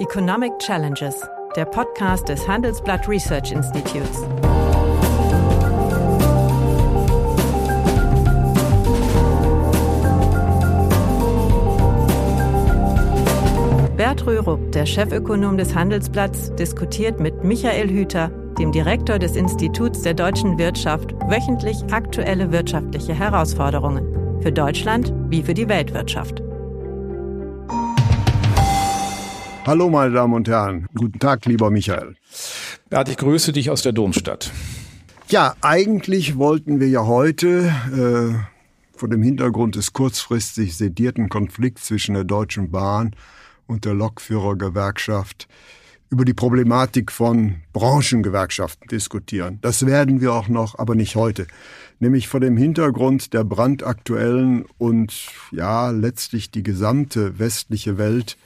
[0.00, 1.20] Economic Challenges,
[1.54, 4.22] der Podcast des Handelsblatt Research Institutes.
[13.98, 20.14] Bert Röhrup, der Chefökonom des Handelsblatts, diskutiert mit Michael Hüter, dem Direktor des Instituts der
[20.14, 24.40] deutschen Wirtschaft, wöchentlich aktuelle wirtschaftliche Herausforderungen.
[24.40, 26.42] Für Deutschland wie für die Weltwirtschaft.
[29.70, 30.88] Hallo, meine Damen und Herren.
[30.96, 32.16] Guten Tag, lieber Michael.
[32.88, 34.50] Bert, ich grüße dich aus der Domstadt.
[35.28, 42.16] Ja, eigentlich wollten wir ja heute äh, vor dem Hintergrund des kurzfristig sedierten Konflikts zwischen
[42.16, 43.14] der Deutschen Bahn
[43.68, 45.46] und der Lokführergewerkschaft
[46.10, 49.60] über die Problematik von Branchengewerkschaften diskutieren.
[49.60, 51.46] Das werden wir auch noch, aber nicht heute.
[52.00, 58.36] Nämlich vor dem Hintergrund der brandaktuellen und ja letztlich die gesamte westliche Welt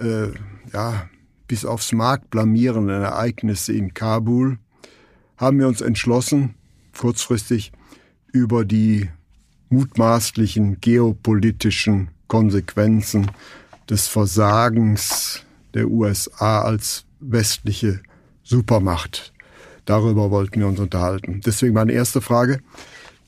[0.00, 0.32] äh,
[0.72, 1.08] ja,
[1.46, 4.58] bis aufs Mark blamierenden Ereignisse in Kabul
[5.36, 6.54] haben wir uns entschlossen,
[6.96, 7.72] kurzfristig
[8.32, 9.08] über die
[9.70, 13.30] mutmaßlichen geopolitischen Konsequenzen
[13.88, 18.00] des Versagens der USA als westliche
[18.42, 19.32] Supermacht.
[19.84, 21.40] Darüber wollten wir uns unterhalten.
[21.44, 22.60] Deswegen meine erste Frage.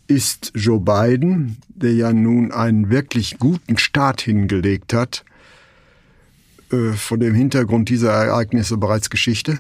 [0.08, 5.24] Ist Joe Biden, der ja nun einen wirklich guten Start hingelegt hat,
[6.72, 9.58] äh, vor dem Hintergrund dieser Ereignisse bereits Geschichte?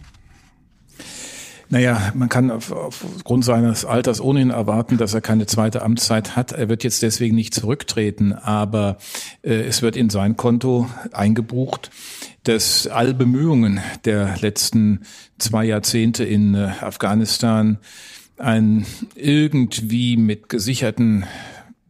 [1.72, 6.52] Naja, man kann auf, aufgrund seines Alters ohnehin erwarten, dass er keine zweite Amtszeit hat.
[6.52, 8.98] Er wird jetzt deswegen nicht zurücktreten, aber
[9.40, 11.90] äh, es wird in sein Konto eingebucht,
[12.44, 15.00] dass alle Bemühungen der letzten
[15.38, 17.78] zwei Jahrzehnte in äh, Afghanistan
[18.36, 21.24] ein irgendwie mit gesicherten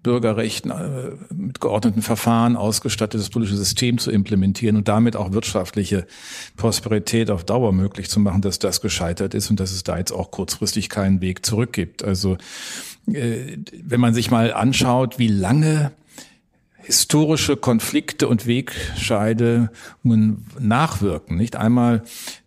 [0.03, 6.07] Bürgerrechten äh, mit geordneten Verfahren ausgestattetes politisches System zu implementieren und damit auch wirtschaftliche
[6.57, 10.13] Prosperität auf Dauer möglich zu machen, dass das gescheitert ist und dass es da jetzt
[10.13, 12.03] auch kurzfristig keinen Weg zurück gibt.
[12.05, 12.37] Also
[13.07, 15.93] äh, wenn man sich mal anschaut, wie lange
[16.83, 21.37] historische Konflikte und Wegscheidungen nachwirken.
[21.37, 22.03] Nicht einmal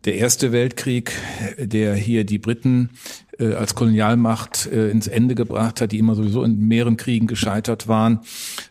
[0.05, 1.11] der Erste Weltkrieg,
[1.57, 2.91] der hier die Briten
[3.39, 7.87] äh, als Kolonialmacht äh, ins Ende gebracht hat, die immer sowieso in mehreren Kriegen gescheitert
[7.87, 8.19] waren,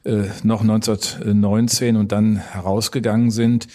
[0.05, 3.67] äh, noch 1919 und dann herausgegangen sind.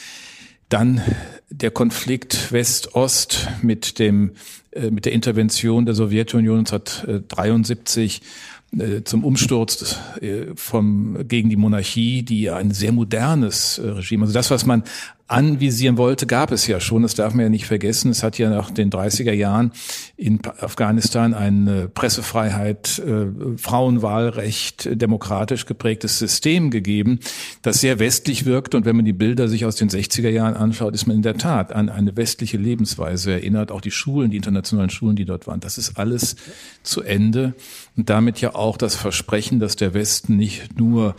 [0.70, 1.02] Dann
[1.50, 4.32] der Konflikt West-Ost mit dem
[4.72, 8.24] äh, mit der Intervention der Sowjetunion 1973 äh,
[9.04, 14.52] zum Umsturz äh, vom, gegen die Monarchie, die ein sehr modernes äh, Regime, also das,
[14.52, 14.84] was man
[15.30, 17.04] anvisieren wollte, gab es ja schon.
[17.04, 18.10] Das darf man ja nicht vergessen.
[18.10, 19.72] Es hat ja nach den 30er Jahren
[20.18, 27.20] in Afghanistan eine Pressefreiheit, äh, Frauenwahlrecht, demokratisch geprägtes System gegeben,
[27.62, 28.74] das sehr westlich wirkt.
[28.74, 31.38] Und wenn man die Bilder sich aus den 60er Jahren anschaut, ist man in der
[31.38, 33.72] Tat an eine westliche Lebensweise erinnert.
[33.72, 35.60] Auch die Schulen, die internationalen Schulen, die dort waren.
[35.60, 36.38] Das ist alles
[36.82, 37.54] zu Ende.
[37.96, 41.16] Und damit ja auch das Versprechen, dass der Westen nicht nur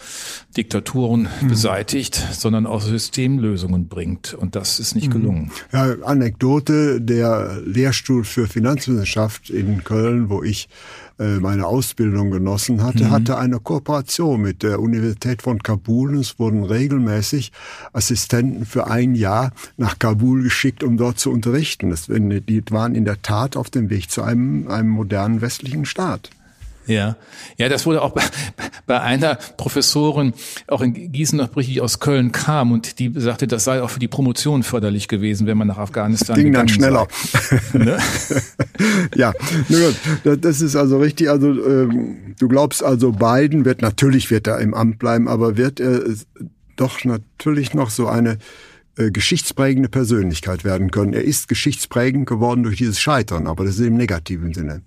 [0.56, 1.48] Diktaturen mhm.
[1.48, 4.32] beseitigt, sondern auch Systemlösungen bringt bringt.
[4.32, 5.12] Und das ist nicht mhm.
[5.12, 5.50] gelungen.
[5.72, 10.70] Ja, Anekdote, der Lehrstuhl für Finanzwissenschaft in Köln, wo ich
[11.18, 13.10] äh, meine Ausbildung genossen hatte, mhm.
[13.10, 16.18] hatte eine Kooperation mit der Universität von Kabul.
[16.18, 17.52] Es wurden regelmäßig
[17.92, 21.90] Assistenten für ein Jahr nach Kabul geschickt, um dort zu unterrichten.
[21.90, 26.30] Das, die waren in der Tat auf dem Weg zu einem, einem modernen westlichen Staat.
[26.86, 27.16] Ja,
[27.56, 28.22] ja, das wurde auch bei,
[28.86, 30.32] bei einer Professorin
[30.66, 34.00] auch in Gießen noch richtig aus Köln kam und die sagte, das sei auch für
[34.00, 37.06] die Promotion förderlich gewesen, wenn man nach Afghanistan ging dann schneller.
[37.72, 37.98] ne?
[39.14, 39.32] ja,
[39.68, 41.30] gut, das ist also richtig.
[41.30, 45.80] Also ähm, du glaubst also, Biden wird natürlich wird er im Amt bleiben, aber wird
[45.80, 46.00] er
[46.76, 48.38] doch natürlich noch so eine
[48.96, 51.12] äh, geschichtsprägende Persönlichkeit werden können.
[51.12, 54.82] Er ist geschichtsprägend geworden durch dieses Scheitern, aber das ist im negativen Sinne.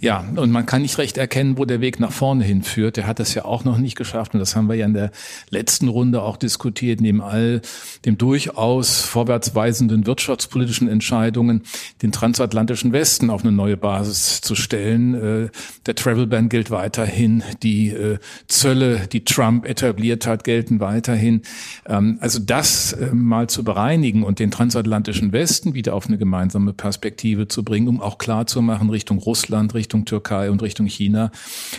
[0.00, 2.98] Ja, und man kann nicht recht erkennen, wo der Weg nach vorne hinführt.
[2.98, 5.10] Er hat das ja auch noch nicht geschafft und das haben wir ja in der
[5.48, 7.62] letzten Runde auch diskutiert, neben all
[8.04, 11.62] dem durchaus vorwärtsweisenden wirtschaftspolitischen Entscheidungen,
[12.02, 15.14] den transatlantischen Westen auf eine neue Basis zu stellen.
[15.14, 15.48] Äh,
[15.86, 21.42] der Travel Ban gilt weiterhin, die äh, Zölle, die Trump etabliert hat, gelten weiterhin.
[21.86, 26.74] Ähm, also das äh, mal zu bereinigen und den transatlantischen Westen wieder auf eine gemeinsame
[26.74, 30.86] Perspektive zu bringen, um auch klar zu machen Richtung Russland, Richtung Richtung Türkei und Richtung
[30.86, 31.30] China,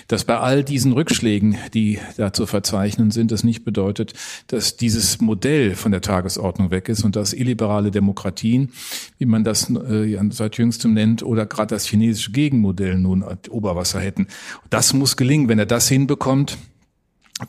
[0.07, 4.13] dass bei all diesen Rückschlägen, die da zu verzeichnen sind, das nicht bedeutet,
[4.46, 8.72] dass dieses Modell von der Tagesordnung weg ist und dass illiberale Demokratien,
[9.18, 14.28] wie man das äh, seit jüngstem nennt, oder gerade das chinesische Gegenmodell nun Oberwasser hätten.
[14.69, 15.50] Das muss gelingen.
[15.50, 16.60] Wenn er das hinbekommt,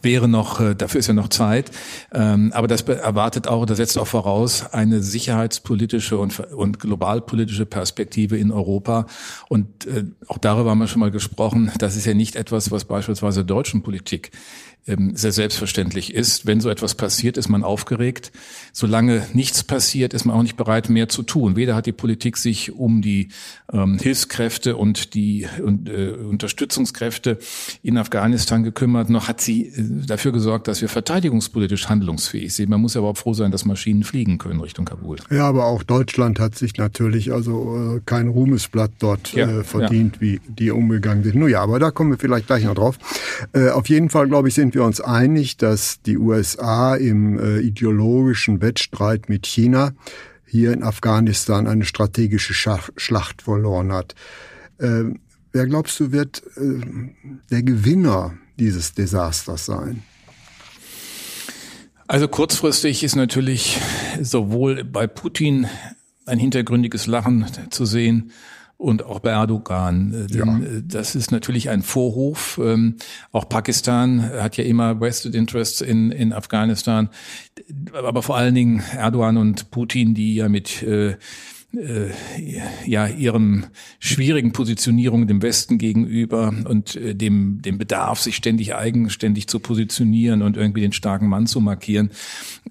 [0.03, 1.71] wäre noch, äh, dafür ist ja noch Zeit,
[2.13, 8.37] ähm, aber das erwartet auch, das setzt auch voraus eine sicherheitspolitische und, und globalpolitische Perspektive
[8.37, 9.07] in Europa.
[9.49, 11.71] Und äh, auch darüber haben wir schon mal gesprochen.
[11.79, 14.33] Das ist ja nicht etwas, was beispielsweise deutschen Politik
[14.87, 16.47] sehr selbstverständlich ist.
[16.47, 18.31] Wenn so etwas passiert, ist man aufgeregt.
[18.73, 21.57] Solange nichts passiert, ist man auch nicht bereit, mehr zu tun.
[21.57, 23.29] Weder hat die Politik sich um die
[23.73, 27.39] ähm, Hilfskräfte und die und, äh, Unterstützungskräfte
[27.83, 32.71] in Afghanistan gekümmert, noch hat sie äh, dafür gesorgt, dass wir verteidigungspolitisch handlungsfähig sind.
[32.71, 35.17] Man muss ja überhaupt froh sein, dass Maschinen fliegen können Richtung Kabul.
[35.31, 40.17] Ja, aber auch Deutschland hat sich natürlich also äh, kein Ruhmesblatt dort ja, äh, verdient,
[40.17, 40.21] ja.
[40.21, 41.35] wie die umgegangen sind.
[41.35, 42.99] Nun ja, aber da kommen wir vielleicht gleich noch drauf.
[43.53, 47.59] Äh, auf jeden Fall, glaube ich, sind wir uns einig, dass die USA im äh,
[47.59, 49.93] ideologischen Wettstreit mit China
[50.47, 54.15] hier in Afghanistan eine strategische Schach Schlacht verloren hat.
[54.79, 55.05] Äh,
[55.53, 56.81] wer glaubst du wird äh,
[57.51, 60.03] der Gewinner dieses Desasters sein?
[62.07, 63.81] Also kurzfristig ist natürlich
[64.21, 65.67] sowohl bei Putin
[66.25, 68.31] ein hintergründiges Lachen zu sehen,
[68.79, 70.13] und auch bei Erdogan.
[70.13, 70.69] Äh, denn ja.
[70.69, 72.61] Äh, das ist natürlich ein Vorhof.
[72.63, 72.97] Ähm,
[73.33, 77.09] auch Pakistan hat ja immer Vested Interests in, in Afghanistan.
[77.93, 81.17] Aber vor allen Dingen Erdogan und Putin, die ja mit äh,
[82.87, 83.67] ja ihrem
[83.99, 90.43] schwierigen Positionierung dem Westen gegenüber und äh, dem dem Bedarf sich ständig eigenständig zu positionieren
[90.43, 92.11] und irgendwie den starken Mann zu markieren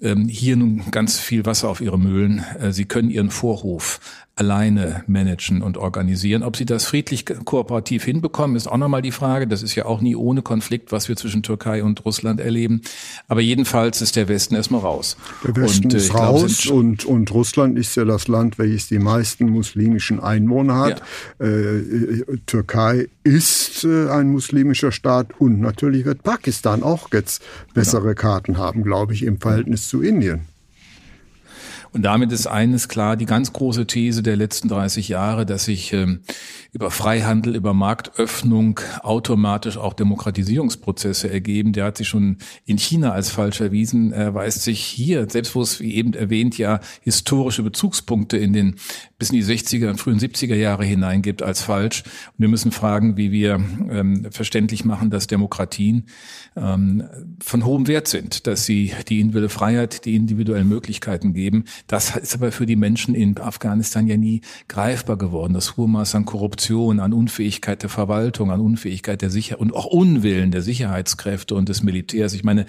[0.00, 4.00] ähm, hier nun ganz viel Wasser auf ihre Mühlen äh, sie können ihren Vorhof
[4.36, 6.42] alleine managen und organisieren.
[6.42, 9.48] Ob sie das friedlich kooperativ hinbekommen, ist auch nochmal die Frage.
[9.48, 12.82] Das ist ja auch nie ohne Konflikt, was wir zwischen Türkei und Russland erleben.
[13.28, 15.16] Aber jedenfalls ist der Westen erstmal raus.
[15.42, 18.88] Der Westen und, ist äh, raus glaub, und, und Russland ist ja das Land, welches
[18.88, 21.02] die meisten muslimischen Einwohner hat.
[21.38, 21.46] Ja.
[21.46, 27.42] Äh, äh Türkei ist äh, ein muslimischer Staat und natürlich wird Pakistan auch jetzt
[27.74, 28.20] bessere genau.
[28.20, 30.55] Karten haben, glaube ich, im Verhältnis zu Indien.
[31.96, 35.94] Und damit ist eines klar, die ganz große These der letzten 30 Jahre, dass sich
[35.94, 36.20] ähm,
[36.70, 41.72] über Freihandel, über Marktöffnung automatisch auch Demokratisierungsprozesse ergeben.
[41.72, 45.80] Der hat sich schon in China als falsch erwiesen, erweist sich hier, selbst wo es
[45.80, 48.74] wie eben erwähnt ja historische Bezugspunkte in den
[49.18, 52.02] bis in die 60er und frühen 70er Jahre hineingibt als falsch.
[52.04, 56.04] Und wir müssen fragen, wie wir ähm, verständlich machen, dass Demokratien
[56.56, 57.04] ähm,
[57.42, 61.64] von hohem Wert sind, dass sie die individuelle Freiheit, die individuellen Möglichkeiten geben.
[61.86, 65.54] Das ist aber für die Menschen in Afghanistan ja nie greifbar geworden.
[65.54, 69.86] Das hohe Maß an Korruption, an Unfähigkeit der Verwaltung, an Unfähigkeit der Sicherheit und auch
[69.86, 72.32] Unwillen der Sicherheitskräfte und des Militärs.
[72.34, 72.66] Ich meine,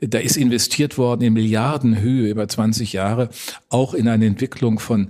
[0.00, 3.28] da ist investiert worden in Milliardenhöhe über 20 Jahre,
[3.68, 5.08] auch in eine Entwicklung von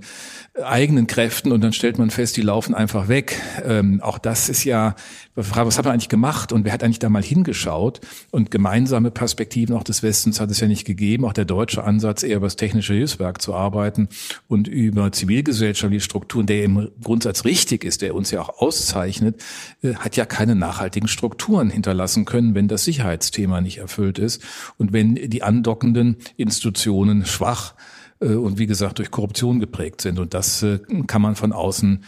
[0.63, 3.41] eigenen Kräften und dann stellt man fest, die laufen einfach weg.
[3.63, 4.95] Ähm, auch das ist ja,
[5.37, 8.01] was hat man eigentlich gemacht und wer hat eigentlich da mal hingeschaut?
[8.31, 11.25] Und gemeinsame Perspektiven auch des Westens hat es ja nicht gegeben.
[11.25, 14.09] Auch der deutsche Ansatz, eher über das technische Hilfswerk zu arbeiten
[14.47, 19.39] und über zivilgesellschaftliche Strukturen, der im Grundsatz richtig ist, der uns ja auch auszeichnet,
[19.83, 24.41] äh, hat ja keine nachhaltigen Strukturen hinterlassen können, wenn das Sicherheitsthema nicht erfüllt ist
[24.77, 27.75] und wenn die andockenden Institutionen schwach
[28.25, 30.19] und wie gesagt durch Korruption geprägt sind.
[30.19, 32.03] Und das äh, kann man von außen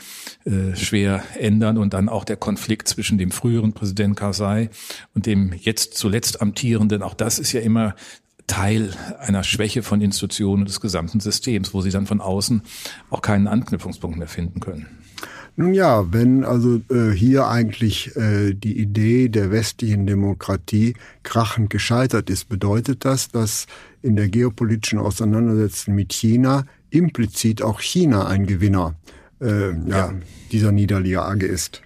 [0.45, 1.77] äh, schwer ändern.
[1.77, 4.69] Und dann auch der Konflikt zwischen dem früheren Präsident Karzai
[5.13, 7.95] und dem jetzt zuletzt amtierenden, auch das ist ja immer
[8.47, 12.63] Teil einer Schwäche von Institutionen des gesamten Systems, wo sie dann von außen
[13.11, 14.87] auch keinen Anknüpfungspunkt mehr finden können.
[15.55, 22.29] Nun ja, wenn also äh, hier eigentlich äh, die Idee der westlichen Demokratie krachend gescheitert
[22.29, 23.67] ist, bedeutet das, dass
[24.01, 28.95] in der geopolitischen Auseinandersetzung mit China implizit auch China ein Gewinner
[29.41, 30.13] äh, ja, ja.
[30.51, 31.81] dieser Niederlage ist.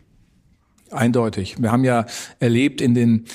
[0.91, 1.55] Eindeutig.
[1.59, 2.05] Wir haben ja
[2.39, 3.25] erlebt in den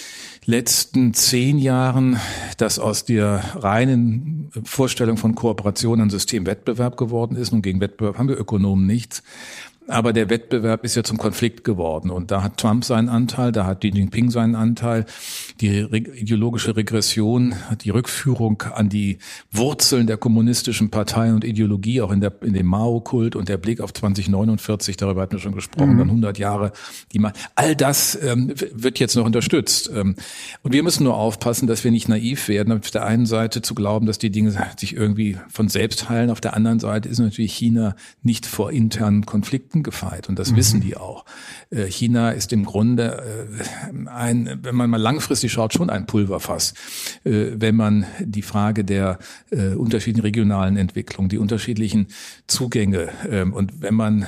[0.45, 2.19] letzten zehn Jahren,
[2.57, 7.53] dass aus der reinen Vorstellung von Kooperation ein System Wettbewerb geworden ist.
[7.53, 9.23] Und gegen Wettbewerb haben wir Ökonomen nichts.
[9.89, 12.11] Aber der Wettbewerb ist ja zum Konflikt geworden.
[12.11, 15.07] Und da hat Trump seinen Anteil, da hat Xi Jinping seinen Anteil.
[15.63, 19.19] Die ideologische Regression, die Rückführung an die
[19.51, 23.81] Wurzeln der kommunistischen Partei und Ideologie, auch in, der, in dem Mao-Kult und der Blick
[23.81, 25.99] auf 2049, darüber hatten wir schon gesprochen, mhm.
[25.99, 26.73] dann 100 Jahre.
[27.13, 27.21] Die
[27.55, 29.91] all das ähm, wird jetzt noch unterstützt.
[29.95, 30.17] Ähm,
[30.63, 32.73] und wir müssen nur aufpassen, dass wir nicht naiv werden.
[32.73, 36.31] Auf der einen Seite zu glauben, dass die Dinge sich irgendwie von selbst heilen.
[36.31, 40.53] Auf der anderen Seite ist natürlich China nicht vor internen Konflikten Rücken gefeit und das
[40.53, 40.57] mhm.
[40.57, 41.25] wissen die auch.
[41.71, 46.75] Äh, China ist im Grunde äh, ein, wenn man mal langfristig schaut, schon ein Pulverfass.
[47.25, 49.19] Äh, wenn man die Frage der
[49.51, 52.09] unterschiedlichen regionalen Entwicklung, die unterschiedlichen
[52.47, 54.27] Zugänge ähm, und wenn man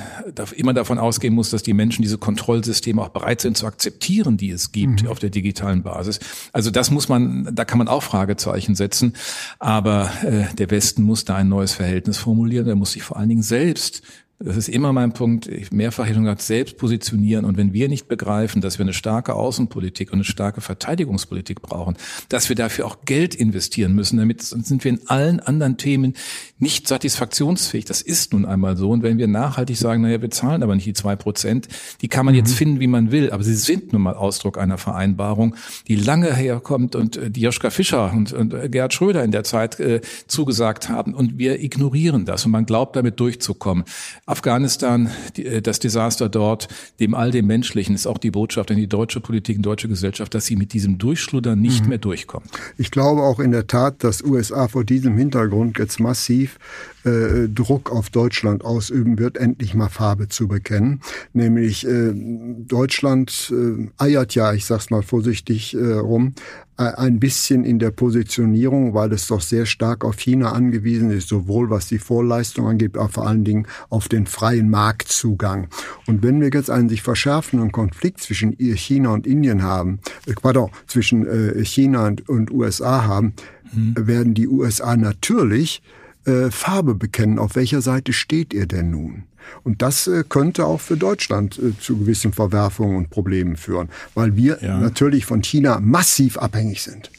[0.55, 4.49] immer davon ausgehen muss, dass die Menschen diese Kontrollsysteme auch bereit sind zu akzeptieren, die
[4.51, 5.09] es gibt mhm.
[5.09, 6.19] auf der digitalen Basis.
[6.53, 9.13] Also das muss man, da kann man auch Fragezeichen setzen.
[9.59, 10.11] Aber
[10.57, 12.67] der Westen muss da ein neues Verhältnis formulieren.
[12.67, 14.01] Er muss sich vor allen Dingen selbst
[14.43, 17.45] das ist immer mein Punkt, ich mehrfach schon gesagt, selbst positionieren.
[17.45, 21.95] Und wenn wir nicht begreifen, dass wir eine starke Außenpolitik und eine starke Verteidigungspolitik brauchen,
[22.29, 26.13] dass wir dafür auch Geld investieren müssen, damit sind wir in allen anderen Themen
[26.57, 27.85] nicht satisfaktionsfähig.
[27.85, 28.89] Das ist nun einmal so.
[28.89, 31.67] Und wenn wir nachhaltig sagen, naja, wir zahlen aber nicht die zwei Prozent,
[32.01, 32.39] die kann man mhm.
[32.39, 33.31] jetzt finden, wie man will.
[33.31, 35.55] Aber sie sind nun mal Ausdruck einer Vereinbarung,
[35.87, 39.43] die lange herkommt und äh, die Joschka Fischer und, und äh, Gerhard Schröder in der
[39.43, 41.13] Zeit äh, zugesagt haben.
[41.13, 43.85] Und wir ignorieren das und man glaubt damit durchzukommen.
[44.31, 46.69] Afghanistan, die, äh, das Desaster dort,
[46.99, 50.33] dem all dem Menschlichen ist auch die Botschaft an die deutsche Politik und deutsche Gesellschaft,
[50.33, 51.89] dass sie mit diesem Durchschluddern nicht mhm.
[51.89, 52.47] mehr durchkommt.
[52.77, 56.57] Ich glaube auch in der Tat, dass USA vor diesem Hintergrund jetzt massiv
[57.05, 61.01] äh, Druck auf Deutschland ausüben wird, endlich mal Farbe zu bekennen.
[61.33, 66.33] Nämlich äh, Deutschland äh, eiert ja, ich sag's mal vorsichtig äh, rum,
[66.77, 71.69] ein bisschen in der Positionierung, weil es doch sehr stark auf China angewiesen ist, sowohl
[71.69, 75.67] was die Vorleistung angeht, aber vor allen Dingen auf den freien Marktzugang.
[76.07, 80.71] Und wenn wir jetzt einen sich verschärfenden Konflikt zwischen China und Indien haben, äh, pardon,
[80.87, 83.33] zwischen äh, China und, und USA haben,
[83.73, 83.95] mhm.
[83.97, 85.81] werden die USA natürlich
[86.25, 87.39] äh, Farbe bekennen.
[87.39, 89.23] Auf welcher Seite steht ihr denn nun?
[89.63, 94.35] Und das äh, könnte auch für Deutschland äh, zu gewissen Verwerfungen und Problemen führen, weil
[94.35, 94.79] wir ja.
[94.79, 97.11] natürlich von China massiv abhängig sind.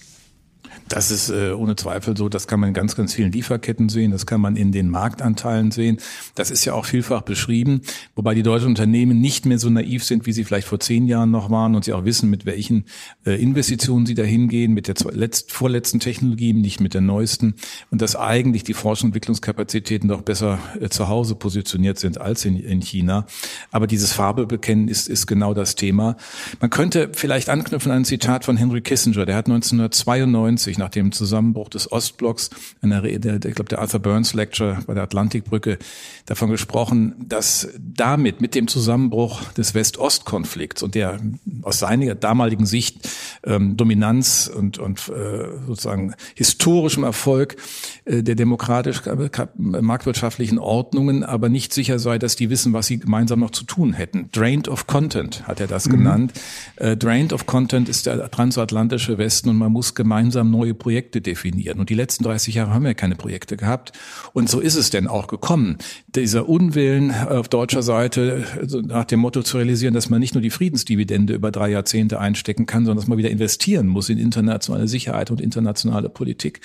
[0.89, 2.29] Das ist äh, ohne Zweifel so.
[2.29, 4.11] Das kann man in ganz, ganz vielen Lieferketten sehen.
[4.11, 5.99] Das kann man in den Marktanteilen sehen.
[6.35, 7.83] Das ist ja auch vielfach beschrieben.
[8.15, 11.31] Wobei die deutschen Unternehmen nicht mehr so naiv sind, wie sie vielleicht vor zehn Jahren
[11.31, 12.85] noch waren und sie auch wissen, mit welchen
[13.25, 17.55] äh, Investitionen sie dahin gehen, mit der letzt, vorletzten Technologie, nicht mit der neuesten.
[17.91, 22.45] Und dass eigentlich die Forschung und Entwicklungskapazitäten doch besser äh, zu Hause positioniert sind als
[22.45, 23.27] in, in China.
[23.71, 26.17] Aber dieses Farbebekennen ist, ist genau das Thema.
[26.61, 29.27] Man könnte vielleicht anknüpfen an ein Zitat von Henry Kissinger.
[29.27, 32.51] Der hat 1992 nach dem Zusammenbruch des Ostblocks,
[32.83, 35.79] in der Rede, ich glaube, der Arthur Burns Lecture bei der Atlantikbrücke
[36.27, 41.21] davon gesprochen, dass damit, mit dem Zusammenbruch des West-Ost-Konflikts und der
[41.63, 43.09] aus seiner damaligen Sicht
[43.45, 47.57] ähm, Dominanz und, und äh, sozusagen historischem Erfolg
[48.05, 52.99] äh, der demokratisch äh, marktwirtschaftlichen Ordnungen aber nicht sicher sei, dass die wissen, was sie
[52.99, 54.29] gemeinsam noch zu tun hätten.
[54.33, 55.93] Drained of Content hat er das mhm.
[55.93, 56.33] genannt.
[56.77, 61.81] Äh, Drained of Content ist der transatlantische Westen und man muss gemeinsam neue Projekte definieren.
[61.81, 63.93] Und die letzten 30 Jahre haben wir keine Projekte gehabt.
[64.33, 65.79] Und so ist es denn auch gekommen.
[66.15, 68.45] Dieser Unwillen auf deutscher Seite
[68.87, 72.67] nach dem Motto zu realisieren, dass man nicht nur die Friedensdividende über drei Jahrzehnte einstecken
[72.67, 76.61] kann, sondern dass man wieder investieren muss in internationale Sicherheit und internationale Politik.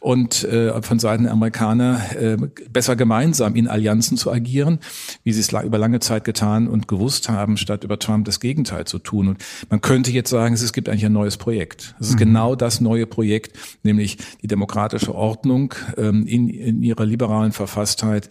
[0.00, 2.36] Und äh, von Seiten der Amerikaner äh,
[2.70, 4.78] besser gemeinsam in Allianzen zu agieren,
[5.24, 8.86] wie sie es über lange Zeit getan und gewusst haben, statt über Trump das Gegenteil
[8.86, 9.28] zu tun.
[9.28, 9.38] Und
[9.70, 11.94] man könnte jetzt sagen, es gibt eigentlich ein neues Projekt.
[12.00, 12.18] Es ist mhm.
[12.18, 18.28] genau das neue Projekt, Projekt, nämlich die demokratische Ordnung ähm, in, in ihrer liberalen Verfasstheit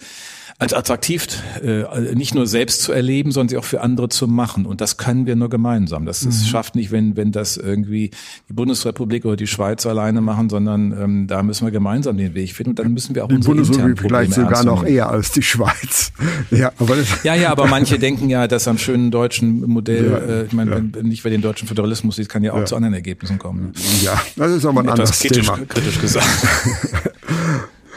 [0.59, 1.27] als attraktiv
[1.63, 4.65] äh, nicht nur selbst zu erleben, sondern sie auch für andere zu machen.
[4.65, 6.05] Und das können wir nur gemeinsam.
[6.05, 6.45] Das, das mhm.
[6.45, 8.11] schafft nicht, wenn, wenn das irgendwie
[8.49, 12.53] die Bundesrepublik oder die Schweiz alleine machen, sondern ähm, da müssen wir gemeinsam den Weg
[12.53, 12.71] finden.
[12.71, 16.11] Und dann müssen wir auch die unsere Bundesrepublik vielleicht sogar noch eher als die Schweiz.
[16.51, 20.45] ja, aber ja, ja, aber manche denken ja, dass am schönen deutschen Modell, ja, äh,
[20.45, 20.81] ich meine, ja.
[20.91, 22.65] wenn nicht wer den deutschen Föderalismus sieht, kann ja auch ja.
[22.65, 23.73] zu anderen Ergebnissen kommen.
[24.01, 25.59] Ja, das ist aber ein Etwas anderes kritisch, Thema.
[25.67, 26.27] kritisch gesagt.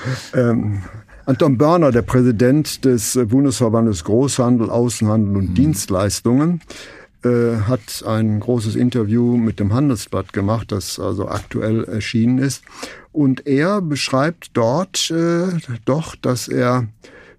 [0.35, 0.83] ähm,
[1.27, 5.55] Anton Börner, der Präsident des Bundesverbandes Großhandel, Außenhandel und mhm.
[5.55, 6.61] Dienstleistungen,
[7.25, 12.63] äh, hat ein großes Interview mit dem Handelsblatt gemacht, das also aktuell erschienen ist.
[13.11, 15.47] Und er beschreibt dort äh,
[15.87, 16.89] doch, dass er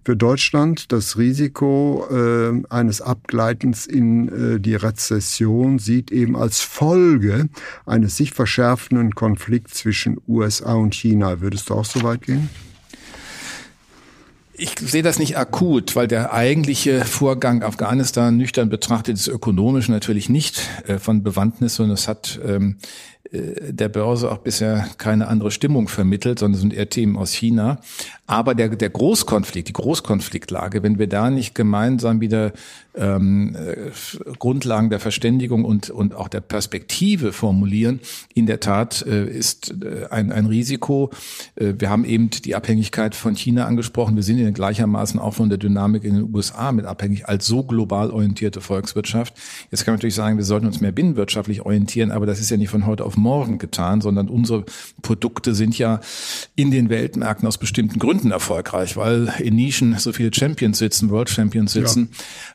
[0.04, 7.50] für Deutschland das Risiko äh, eines Abgleitens in äh, die Rezession sieht, eben als Folge
[7.86, 11.42] eines sich verschärfenden Konflikts zwischen USA und China.
[11.42, 12.50] Würdest du auch so weit gehen?
[14.58, 20.30] Ich sehe das nicht akut, weil der eigentliche Vorgang Afghanistan nüchtern betrachtet ist ökonomisch natürlich
[20.30, 25.51] nicht äh, von Bewandtnis, sondern es hat ähm, äh, der Börse auch bisher keine andere
[25.51, 27.79] Stimmung vermittelt, sondern sind eher Themen aus China.
[28.27, 32.53] Aber der, der Großkonflikt, die Großkonfliktlage, wenn wir da nicht gemeinsam wieder
[32.96, 33.91] ähm, äh,
[34.39, 38.00] Grundlagen der Verständigung und, und auch der Perspektive formulieren,
[38.34, 41.12] in der Tat äh, ist äh, ein, ein Risiko.
[41.55, 44.15] Äh, wir haben eben die Abhängigkeit von China angesprochen.
[44.15, 47.63] Wir sind in gleichermaßen auch von der Dynamik in den USA mit abhängig als so
[47.63, 49.36] global orientierte Volkswirtschaft.
[49.70, 52.58] Jetzt kann man natürlich sagen, wir sollten uns mehr binnenwirtschaftlich orientieren, aber das ist ja
[52.58, 54.66] nicht von heute auf morgen getan, sondern unsere
[55.02, 56.00] Produkte sind ja
[56.56, 61.10] in den Weltmärkten aus bestimmten Gründen Gründen erfolgreich, weil in Nischen so viele Champions sitzen,
[61.10, 62.10] World Champions sitzen.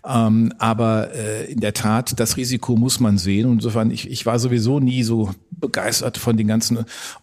[0.04, 0.26] Ja.
[0.26, 3.46] Ähm, aber äh, in der Tat, das Risiko muss man sehen.
[3.46, 6.78] Und insofern, ich, ich war sowieso nie so begeistert von den ganzen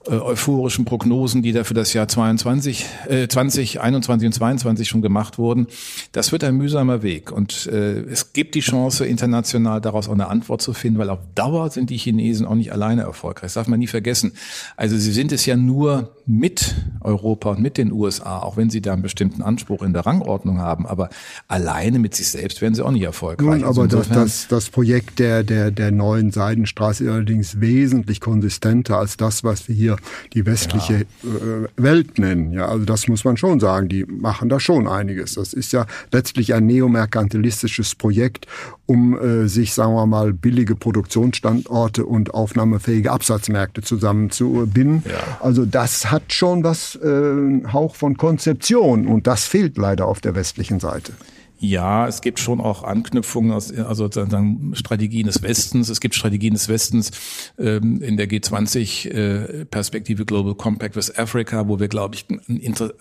[0.06, 5.01] äh, euphorischen Prognosen, die da für das Jahr 22, äh, 20, 21 und 22 schon
[5.01, 5.67] gemacht wurden.
[6.12, 7.32] Das wird ein mühsamer Weg.
[7.32, 11.20] Und äh, es gibt die Chance, international daraus auch eine Antwort zu finden, weil auf
[11.34, 13.26] Dauer sind die Chinesen auch nicht alleine erfolgreich.
[13.34, 14.34] Das darf man nie vergessen.
[14.75, 18.81] Also sie sind es ja nur mit Europa und mit den USA, auch wenn sie
[18.81, 21.10] da einen bestimmten Anspruch in der Rangordnung haben, aber
[21.48, 23.62] alleine mit sich selbst werden sie auch nicht erfolgreich.
[23.62, 28.19] Nun, aber also das, das, das Projekt der, der, der neuen Seidenstraße ist allerdings wesentlich
[28.19, 29.96] konsistenter als das, was wir hier
[30.34, 31.29] die westliche ja.
[31.29, 32.51] Äh, Welt nennen.
[32.51, 33.88] Ja, also das muss man schon sagen.
[33.88, 35.36] Die machen da schon einiges.
[35.36, 38.48] Das ist ja letztlich ein neomerkantilistisches Projekt,
[38.86, 45.03] um äh, sich, sagen wir mal, billige Produktionsstandorte und aufnahmefähige Absatzmärkte zusammenzubinden.
[45.05, 45.38] Ja.
[45.39, 50.36] Also das hat schon was, äh, Hauch von Konzeption und das fehlt leider auf der
[50.36, 51.13] westlichen Seite.
[51.59, 55.89] Ja, es gibt schon auch Anknüpfungen aus, also sozusagen Strategien des Westens.
[55.89, 57.11] Es gibt Strategien des Westens
[57.57, 62.25] ähm, in der G20-Perspektive äh, Global Compact with Africa, wo wir, glaube ich,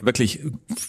[0.01, 0.41] wirklich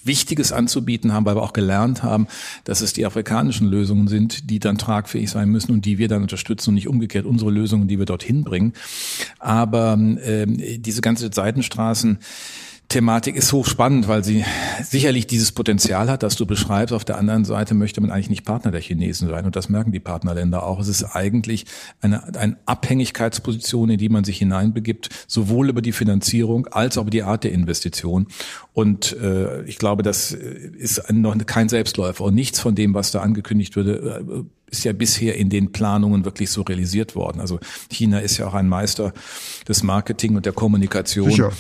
[0.06, 2.28] Wichtiges anzubieten haben, weil wir auch gelernt haben,
[2.64, 6.22] dass es die afrikanischen Lösungen sind, die dann tragfähig sein müssen und die wir dann
[6.22, 8.74] unterstützen und nicht umgekehrt unsere Lösungen, die wir dorthin bringen.
[9.40, 12.20] Aber ähm, diese ganze Seitenstraßen,
[12.90, 14.46] Thematik ist hochspannend, weil sie
[14.82, 16.94] sicherlich dieses Potenzial hat, das du beschreibst.
[16.94, 19.46] Auf der anderen Seite möchte man eigentlich nicht Partner der Chinesen sein.
[19.46, 20.80] Und das merken die Partnerländer auch.
[20.80, 21.66] Es ist eigentlich
[22.00, 27.12] eine, eine Abhängigkeitsposition, in die man sich hineinbegibt, sowohl über die Finanzierung als auch über
[27.12, 28.28] die Art der Investition.
[28.72, 32.24] Und äh, ich glaube, das ist noch kein Selbstläufer.
[32.24, 36.26] Und nichts von dem, was da angekündigt würde, äh, ist ja bisher in den Planungen
[36.26, 37.40] wirklich so realisiert worden.
[37.40, 37.60] Also
[37.90, 39.14] China ist ja auch ein Meister
[39.68, 41.30] des Marketing und der Kommunikation.
[41.30, 41.52] Sicher.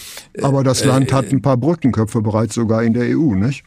[0.42, 3.64] Aber das äh, Land äh, hat ein paar Brückenköpfe bereits sogar in der EU, nicht?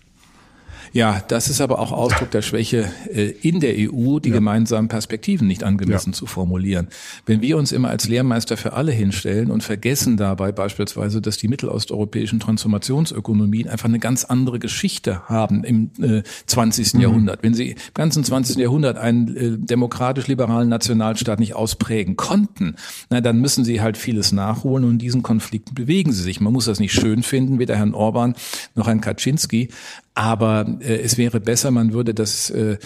[0.93, 4.35] Ja, das ist aber auch Ausdruck der Schwäche äh, in der EU, die ja.
[4.35, 6.15] gemeinsamen Perspektiven nicht angemessen ja.
[6.15, 6.89] zu formulieren.
[7.27, 11.47] Wenn wir uns immer als Lehrmeister für alle hinstellen und vergessen dabei beispielsweise, dass die
[11.47, 16.95] mittelosteuropäischen Transformationsökonomien einfach eine ganz andere Geschichte haben im äh, 20.
[16.95, 17.01] Mhm.
[17.01, 17.43] Jahrhundert.
[17.43, 18.57] Wenn sie im ganzen 20.
[18.57, 22.75] Jahrhundert einen äh, demokratisch-liberalen Nationalstaat nicht ausprägen konnten,
[23.11, 26.41] na, dann müssen sie halt vieles nachholen und in diesen Konflikten bewegen sie sich.
[26.41, 28.35] Man muss das nicht schön finden, weder Herrn Orban
[28.75, 29.69] noch Herrn Kaczynski,
[30.15, 32.79] aber äh, es wäre besser, man würde das äh,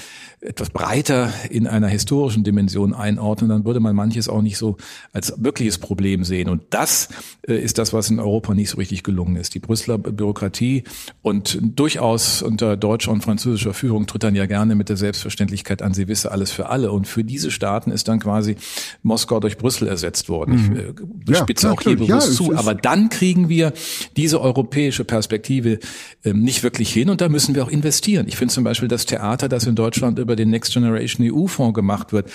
[0.45, 4.77] etwas breiter in einer historischen Dimension einordnen, dann würde man manches auch nicht so
[5.13, 6.51] als wirkliches Problem sehen.
[6.51, 7.09] Und das
[7.49, 9.55] äh, ist das, was in Europa nicht so richtig gelungen ist.
[9.55, 10.85] Die Brüsseler Bürokratie
[11.23, 15.95] und durchaus unter deutscher und französischer Führung tritt dann ja gerne mit der Selbstverständlichkeit an,
[15.95, 16.93] sie wisse alles für alle.
[16.93, 18.57] Und für diese Staaten ist dann quasi
[19.03, 20.55] Moskau durch Brüssel ersetzt worden.
[20.55, 21.23] Mhm.
[21.27, 22.55] Ich äh, spitze ja, auch hier bewusst ja, zu.
[22.55, 23.73] Aber dann kriegen wir
[24.17, 25.79] diese europäische Perspektive
[26.23, 28.27] äh, nicht wirklich hin und da müssen wir auch investieren.
[28.27, 32.13] Ich finde zum Beispiel das Theater, das in Deutschland über den Next Generation EU-Fonds gemacht
[32.13, 32.29] wird,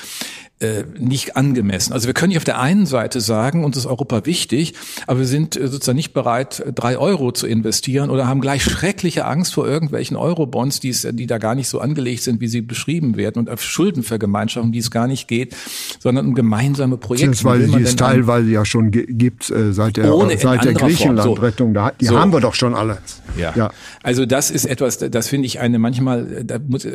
[0.60, 1.94] äh, nicht angemessen.
[1.94, 4.74] Also wir können nicht auf der einen Seite sagen, uns ist Europa wichtig,
[5.08, 9.26] aber wir sind äh, sozusagen nicht bereit, drei Euro zu investieren oder haben gleich schreckliche
[9.26, 12.62] Angst vor irgendwelchen Eurobonds, die, es, die da gar nicht so angelegt sind, wie sie
[12.62, 15.56] beschrieben werden und auf Schuldenvergemeinschaftung, die es gar nicht geht,
[16.00, 17.30] sondern um gemeinsame Projekte.
[17.30, 21.74] Beziehungsweise die es teilweise ja schon gibt äh, seit der, seit der Griechenland-Rettung.
[21.74, 21.90] So.
[22.02, 22.20] Die so.
[22.20, 22.98] haben wir doch schon alle.
[23.38, 23.54] Ja.
[23.56, 23.72] ja.
[24.04, 26.86] Also das ist etwas, das finde ich eine manchmal da muss,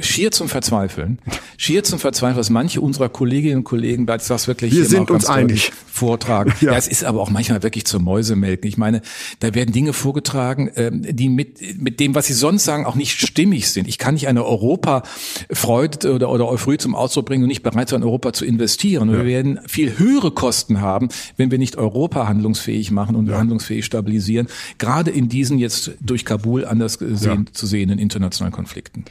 [0.00, 1.20] schier zum Verzweifeln.
[1.56, 5.72] Schier zum Verzweifeln, was manche unserer Kolleginnen und Kollegen, das wirklich Wir sind uns einig.
[5.86, 6.52] vortragen.
[6.60, 6.72] Ja.
[6.72, 6.78] ja.
[6.78, 8.68] es ist aber auch manchmal wirklich zur Mäusemelken.
[8.68, 9.02] Ich meine,
[9.38, 13.18] da werden Dinge vorgetragen, ähm, die mit, mit dem, was sie sonst sagen, auch nicht
[13.18, 13.88] stimmig sind.
[13.88, 18.02] Ich kann nicht eine Europa-Freude oder, oder Euphorie zum Ausdruck bringen und nicht bereit sein,
[18.02, 19.08] Europa zu investieren.
[19.08, 19.20] Und ja.
[19.20, 23.38] wir werden viel höhere Kosten haben, wenn wir nicht Europa handlungsfähig machen und ja.
[23.38, 24.48] handlungsfähig stabilisieren.
[24.78, 29.04] Gerade in diesen jetzt durch Kabul anders gesehen, zu sehenden internationalen Konflikten.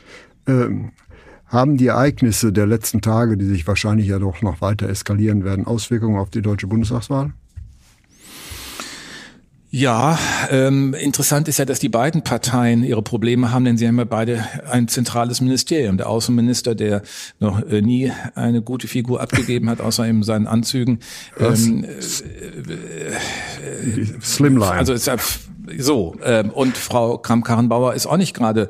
[0.47, 0.91] Ähm
[1.49, 5.65] haben die Ereignisse der letzten Tage, die sich wahrscheinlich ja doch noch weiter eskalieren werden,
[5.65, 7.33] Auswirkungen auf die deutsche Bundestagswahl?
[9.71, 10.17] Ja,
[10.49, 14.03] ähm, interessant ist ja, dass die beiden Parteien ihre Probleme haben, denn sie haben ja
[14.03, 15.97] beide ein zentrales Ministerium.
[15.97, 17.03] Der Außenminister, der
[17.39, 20.99] noch äh, nie eine gute Figur abgegeben hat, außer in seinen Anzügen.
[21.39, 21.89] Ähm, äh,
[23.91, 24.71] äh, Slimline.
[24.71, 25.17] Also ist ja
[25.77, 28.67] so, ähm, und Frau Kramp-Karrenbauer ist auch nicht gerade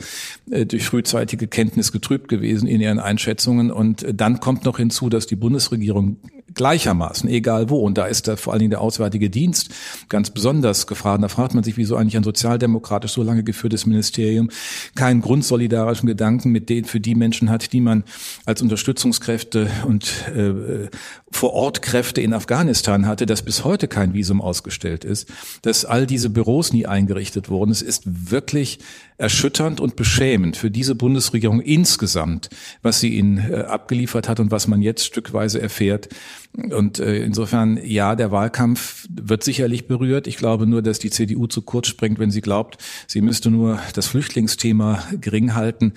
[0.49, 3.71] äh, durch frühzeitige Kenntnis getrübt gewesen in ihren Einschätzungen.
[3.71, 6.17] Und äh, dann kommt noch hinzu, dass die Bundesregierung
[6.53, 7.79] gleichermaßen, egal wo.
[7.79, 9.69] Und da ist da vor allen Dingen der Auswärtige Dienst
[10.09, 11.23] ganz besonders gefragt.
[11.23, 14.49] Da fragt man sich, wieso eigentlich ein sozialdemokratisch so lange geführtes Ministerium
[14.95, 18.03] keinen grundsolidarischen Gedanken mit denen für die Menschen hat, die man
[18.45, 20.89] als Unterstützungskräfte und äh,
[21.31, 25.29] vor Ort Kräfte in Afghanistan hatte, dass bis heute kein Visum ausgestellt ist,
[25.61, 27.71] dass all diese Büros nie eingerichtet wurden.
[27.71, 28.79] Es ist wirklich
[29.17, 32.49] erschütternd und beschämend für diese Bundesregierung insgesamt,
[32.81, 36.09] was sie ihnen äh, abgeliefert hat und was man jetzt stückweise erfährt.
[36.53, 40.25] Und äh, insofern, ja, der Wahlkampf wird sicherlich berührt.
[40.25, 43.79] Ich glaube nur, dass die CDU zu kurz springt, wenn sie glaubt, sie müsste nur
[43.93, 45.93] das Flüchtlingsthema gering halten.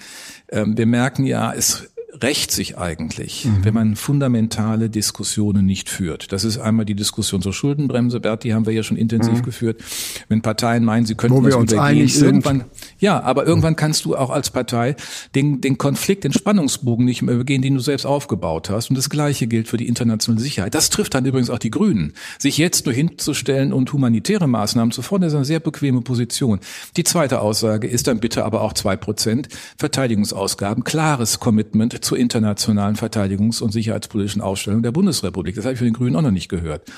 [0.50, 3.64] Ähm, wir merken ja, es rächt sich eigentlich, mhm.
[3.64, 6.32] wenn man fundamentale Diskussionen nicht führt.
[6.32, 9.42] Das ist einmal die Diskussion zur Schuldenbremse, Bert, die haben wir ja schon intensiv mhm.
[9.42, 9.82] geführt.
[10.28, 12.64] Wenn Parteien meinen, sie könnten Wo das uns übergehen, irgendwann,
[12.98, 14.94] ja, aber irgendwann kannst du auch als Partei
[15.34, 18.90] den, den Konflikt, den Spannungsbogen nicht mehr übergehen, den du selbst aufgebaut hast.
[18.90, 20.74] Und das Gleiche gilt für die internationale Sicherheit.
[20.74, 22.12] Das trifft dann übrigens auch die Grünen.
[22.38, 26.60] Sich jetzt nur hinzustellen und humanitäre Maßnahmen zu fordern, ist eine sehr bequeme Position.
[26.96, 29.48] Die zweite Aussage ist dann bitte aber auch zwei Prozent
[29.78, 35.54] Verteidigungsausgaben, klares Commitment zur internationalen Verteidigungs- und sicherheitspolitischen Ausstellung der Bundesrepublik.
[35.54, 36.90] Das habe ich für den Grünen auch noch nicht gehört.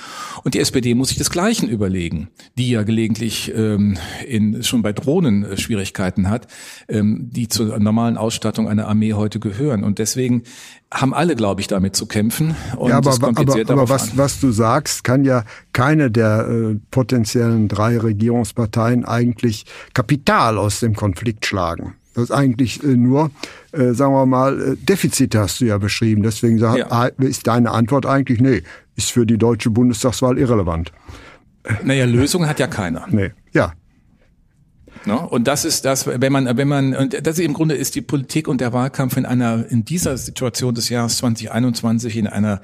[0.42, 4.92] Und die SPD muss sich das Gleiche überlegen, die ja gelegentlich ähm, in, schon bei
[4.92, 6.48] Drohnen äh, Schwierigkeiten hat,
[6.88, 9.84] ähm, die zur normalen Ausstattung einer Armee heute gehören.
[9.84, 10.42] Und deswegen
[10.92, 12.54] haben alle, glaube ich, damit zu kämpfen.
[12.76, 17.68] Und ja, aber, aber, aber was, was du sagst, kann ja keine der äh, potenziellen
[17.68, 21.94] drei Regierungsparteien eigentlich Kapital aus dem Konflikt schlagen.
[22.14, 23.30] Das ist eigentlich äh, nur,
[23.72, 26.22] äh, sagen wir mal, äh, Defizite hast du ja beschrieben.
[26.22, 26.74] Deswegen ja.
[26.90, 28.62] Ah, ist deine Antwort eigentlich, nee,
[28.96, 30.92] ist für die deutsche Bundestagswahl irrelevant.
[31.82, 33.06] Naja, Lösungen hat ja keiner.
[33.10, 33.72] Nee, ja.
[35.06, 35.26] No?
[35.26, 38.00] Und das ist das, wenn man, wenn man, und das ist im Grunde ist die
[38.00, 42.60] Politik und der Wahlkampf in einer, in dieser Situation des Jahres 2021 in einer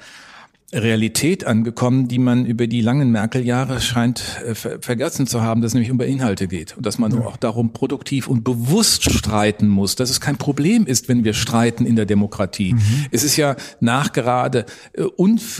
[0.73, 5.73] Realität angekommen, die man über die langen Merkel-Jahre scheint äh, vergessen zu haben, dass es
[5.73, 7.19] nämlich um Inhalte geht und dass man ja.
[7.25, 11.85] auch darum produktiv und bewusst streiten muss, dass es kein Problem ist, wenn wir streiten
[11.85, 12.73] in der Demokratie.
[12.73, 12.81] Mhm.
[13.11, 15.03] Es ist ja nachgerade äh,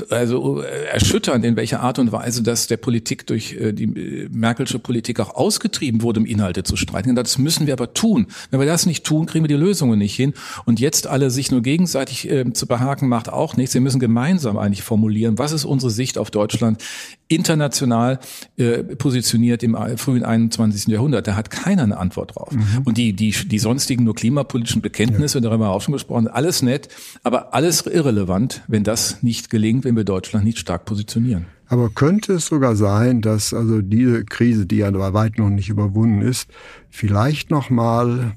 [0.10, 4.30] also äh, erschütternd, in welcher Art und Weise das der Politik durch äh, die äh,
[4.32, 7.16] Merkelsche Politik auch ausgetrieben wurde, um Inhalte zu streiten.
[7.16, 8.28] Das müssen wir aber tun.
[8.50, 10.34] Wenn wir das nicht tun, kriegen wir die Lösungen nicht hin.
[10.66, 13.74] Und jetzt alle sich nur gegenseitig äh, zu behaken, macht auch nichts.
[13.74, 16.84] Wir müssen gemeinsam eigentlich formulieren formulieren, was ist unsere Sicht auf Deutschland
[17.28, 18.20] international
[18.58, 20.88] äh, positioniert im frühen 21.
[20.88, 21.28] Jahrhundert.
[21.28, 22.52] Da hat keiner eine Antwort drauf.
[22.52, 22.84] Mhm.
[22.84, 25.42] Und die, die, die sonstigen nur klimapolitischen Bekenntnisse, ja.
[25.42, 26.90] darüber haben wir auch schon gesprochen, alles nett,
[27.24, 31.48] aber alles irrelevant, wenn das nicht gelingt, wenn wir Deutschland nicht stark positionieren.
[31.68, 36.22] Aber könnte es sogar sein, dass also diese Krise, die ja weitem noch nicht überwunden
[36.22, 36.50] ist,
[36.90, 38.36] vielleicht noch mal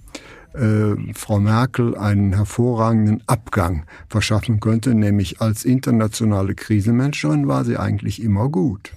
[0.54, 8.22] äh, Frau Merkel einen hervorragenden Abgang verschaffen könnte, nämlich als internationale Krisenmanagerin war sie eigentlich
[8.22, 8.92] immer gut.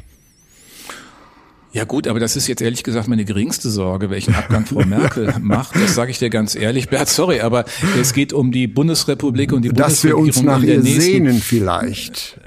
[1.74, 5.34] Ja gut, aber das ist jetzt ehrlich gesagt meine geringste Sorge, welchen Abgang Frau Merkel
[5.41, 5.76] macht.
[5.76, 6.89] Das sage ich dir ganz ehrlich.
[6.89, 7.65] Bert, sorry, aber
[8.00, 10.26] es geht um die Bundesrepublik und die Dass Bundesregierung.
[10.28, 12.39] Dass wir uns nach ihr sehnen vielleicht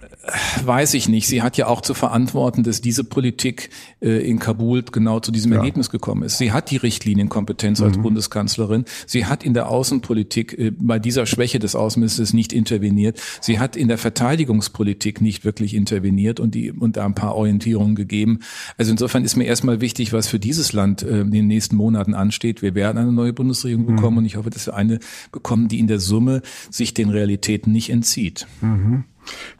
[0.65, 1.27] weiß ich nicht.
[1.27, 5.53] Sie hat ja auch zu verantworten, dass diese Politik äh, in Kabul genau zu diesem
[5.53, 5.59] ja.
[5.59, 6.39] Ergebnis gekommen ist.
[6.39, 8.03] Sie hat die Richtlinienkompetenz als mhm.
[8.03, 8.85] Bundeskanzlerin.
[9.07, 13.21] Sie hat in der Außenpolitik äh, bei dieser Schwäche des Außenministers nicht interveniert.
[13.41, 17.95] Sie hat in der Verteidigungspolitik nicht wirklich interveniert und die und da ein paar Orientierungen
[17.95, 18.41] gegeben.
[18.77, 22.15] Also insofern ist mir erstmal wichtig, was für dieses Land äh, in den nächsten Monaten
[22.15, 22.63] ansteht.
[22.63, 23.97] Wir werden eine neue Bundesregierung mhm.
[23.97, 25.01] bekommen und ich hoffe, dass wir eine
[25.33, 28.47] bekommen, die in der Summe sich den Realitäten nicht entzieht.
[28.61, 29.05] Mhm.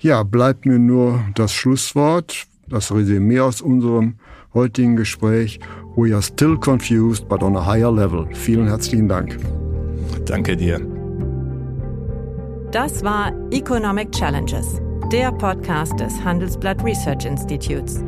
[0.01, 4.15] Ja, bleibt mir nur das Schlusswort, das Resümee aus unserem
[4.55, 5.61] heutigen Gespräch.
[5.97, 8.27] We are still confused, but on a higher level.
[8.33, 9.39] Vielen herzlichen Dank.
[10.27, 10.81] Danke dir.
[12.73, 14.81] Das war Economic Challenges,
[15.13, 18.01] der Podcast des Handelsblatt Research Institutes.